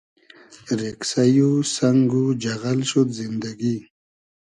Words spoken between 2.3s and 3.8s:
جئغئل شود زیندئگی